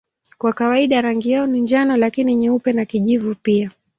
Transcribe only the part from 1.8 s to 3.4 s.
lakini nyeupe na kijivu